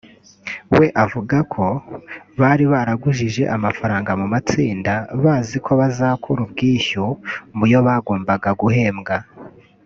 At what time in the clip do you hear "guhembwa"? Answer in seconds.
8.63-9.17